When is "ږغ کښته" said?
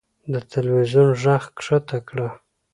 1.21-1.97